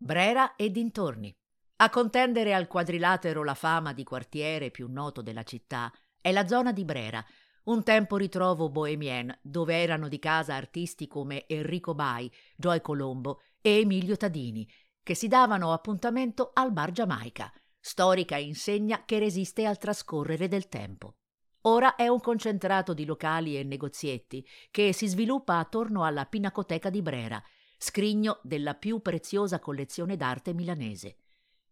[0.00, 1.36] Brera e dintorni.
[1.78, 6.72] A contendere al quadrilatero la fama di quartiere più noto della città è la zona
[6.72, 7.24] di Brera,
[7.64, 13.80] un tempo ritrovo bohemien dove erano di casa artisti come Enrico Bai, Joy Colombo e
[13.80, 14.70] Emilio Tadini,
[15.02, 21.16] che si davano appuntamento al Bar Giamaica, storica insegna che resiste al trascorrere del tempo.
[21.62, 27.02] Ora è un concentrato di locali e negozietti che si sviluppa attorno alla Pinacoteca di
[27.02, 27.42] Brera,
[27.78, 31.16] scrigno della più preziosa collezione d'arte milanese.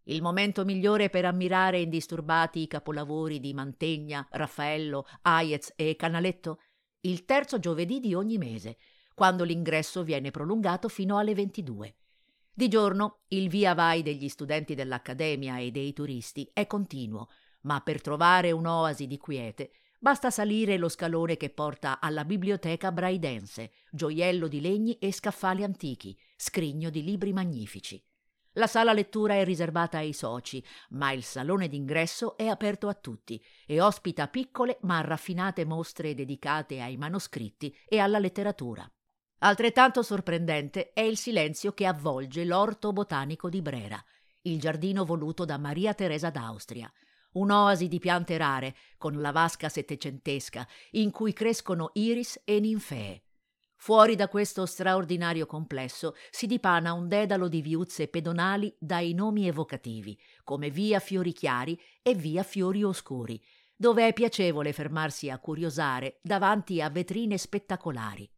[0.04, 6.60] Il momento migliore per ammirare indisturbati i capolavori di Mantegna, Raffaello, Hayez e Canaletto?
[7.00, 8.78] Il terzo giovedì di ogni mese,
[9.14, 11.96] quando l'ingresso viene prolungato fino alle 22.
[12.52, 17.28] Di giorno il via vai degli studenti dell'Accademia e dei turisti è continuo,
[17.62, 23.72] ma per trovare un'oasi di quiete basta salire lo scalone che porta alla biblioteca braidense,
[23.90, 28.02] gioiello di legni e scaffali antichi, scrigno di libri magnifici.
[28.56, 33.42] La sala lettura è riservata ai soci, ma il salone d'ingresso è aperto a tutti
[33.66, 38.90] e ospita piccole ma raffinate mostre dedicate ai manoscritti e alla letteratura.
[39.40, 44.02] Altrettanto sorprendente è il silenzio che avvolge l'orto botanico di Brera,
[44.42, 46.90] il giardino voluto da Maria Teresa d'Austria,
[47.36, 53.22] un'oasi di piante rare con la vasca settecentesca in cui crescono iris e ninfee.
[53.78, 60.18] Fuori da questo straordinario complesso si dipana un dedalo di viuzze pedonali dai nomi evocativi,
[60.44, 63.40] come via Fiori Chiari e via Fiori Oscuri,
[63.76, 68.28] dove è piacevole fermarsi a curiosare davanti a vetrine spettacolari.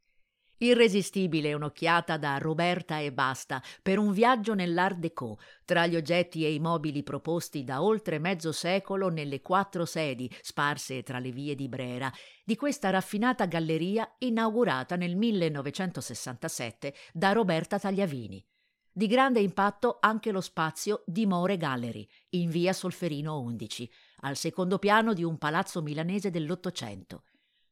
[0.61, 6.53] Irresistibile un'occhiata da Roberta e basta per un viaggio nell'Art Déco, tra gli oggetti e
[6.53, 11.69] i mobili proposti da oltre mezzo secolo nelle quattro sedi sparse tra le vie di
[11.69, 12.13] Brera,
[12.45, 18.45] di questa raffinata galleria inaugurata nel 1967 da Roberta Tagliavini.
[18.91, 23.89] Di grande impatto anche lo spazio di More Gallery, in via Solferino 11,
[24.23, 27.23] al secondo piano di un palazzo milanese dell'Ottocento.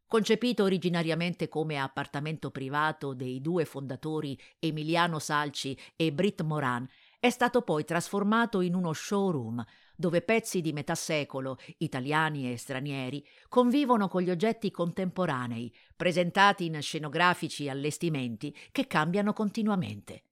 [0.09, 7.63] Concepito originariamente come appartamento privato dei due fondatori Emiliano Salci e Brit Moran, è stato
[7.63, 9.65] poi trasformato in uno showroom
[9.97, 16.81] dove pezzi di metà secolo, italiani e stranieri, convivono con gli oggetti contemporanei, presentati in
[16.81, 20.26] scenografici allestimenti che cambiano continuamente.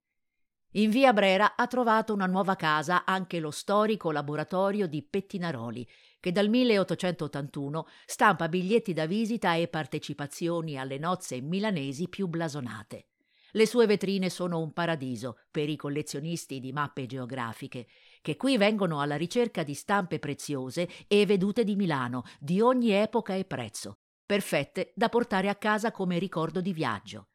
[0.77, 6.33] In via Brera ha trovato una nuova casa anche lo storico laboratorio di Pettinaroli, che
[6.33, 13.07] dal 1881 stampa biglietti da visita e partecipazioni alle nozze milanesi più blasonate.
[13.53, 17.87] Le sue vetrine sono un paradiso per i collezionisti di mappe geografiche,
[18.21, 23.35] che qui vengono alla ricerca di stampe preziose e vedute di Milano, di ogni epoca
[23.35, 27.29] e prezzo, perfette da portare a casa come ricordo di viaggio.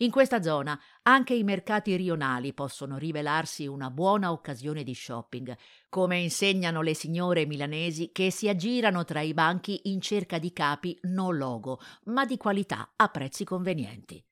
[0.00, 5.56] In questa zona anche i mercati rionali possono rivelarsi una buona occasione di shopping,
[5.88, 10.98] come insegnano le signore milanesi che si aggirano tra i banchi in cerca di capi
[11.04, 14.22] no logo, ma di qualità a prezzi convenienti.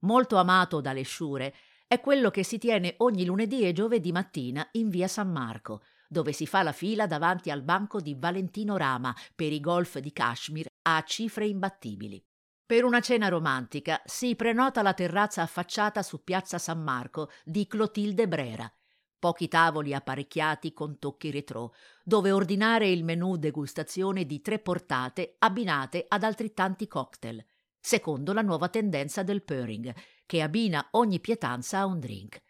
[0.00, 1.54] Molto amato dalle sciure
[1.86, 6.32] è quello che si tiene ogni lunedì e giovedì mattina in via San Marco, dove
[6.32, 10.66] si fa la fila davanti al banco di Valentino Rama per i golf di Kashmir
[10.82, 12.20] a cifre imbattibili.
[12.66, 18.26] Per una cena romantica si prenota la terrazza affacciata su piazza San Marco di Clotilde
[18.26, 18.72] Brera.
[19.18, 21.70] Pochi tavoli apparecchiati con tocchi retrò,
[22.02, 27.44] dove ordinare il menù degustazione di tre portate abbinate ad altrettanti cocktail,
[27.78, 29.94] secondo la nuova tendenza del pairing,
[30.24, 32.42] che abbina ogni pietanza a un drink.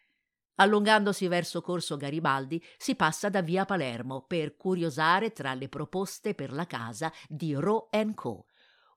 [0.57, 6.53] Allungandosi verso Corso Garibaldi si passa da via Palermo per curiosare tra le proposte per
[6.53, 8.47] la casa di Ro Co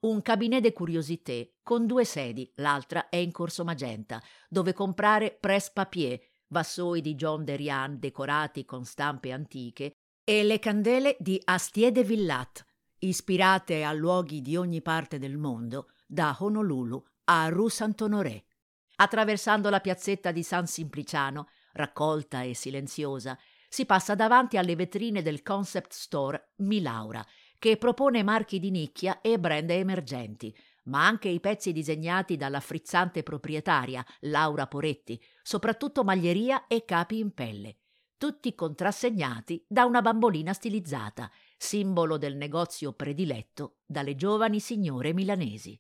[0.02, 6.19] un cabinet de curiosité con due sedi, l'altra è in Corso Magenta, dove comprare presse-papier,
[6.50, 9.94] vassoi di John Derian decorati con stampe antiche
[10.24, 12.66] e le candele di Astier de Villat,
[13.00, 18.46] ispirate a luoghi di ogni parte del mondo, da Honolulu a Rue Saint-Honoré.
[18.96, 23.38] Attraversando la piazzetta di San Simpliciano, raccolta e silenziosa,
[23.70, 27.26] si passa davanti alle vetrine del concept store Milaura,
[27.59, 30.56] che propone marchi di nicchia e brand emergenti,
[30.86, 37.34] ma anche i pezzi disegnati dalla frizzante proprietaria Laura Poretti, soprattutto maglieria e capi in
[37.34, 37.78] pelle,
[38.18, 45.80] tutti contrassegnati da una bambolina stilizzata, simbolo del negozio prediletto dalle giovani signore milanesi.